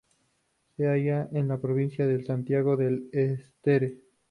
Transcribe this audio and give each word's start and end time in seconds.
Se 0.75 0.87
halla 0.87 1.29
en 1.31 1.47
la 1.47 1.59
provincia 1.59 2.07
de 2.07 2.23
Santiago 2.23 2.75
del 2.75 3.07
Estero. 3.13 3.89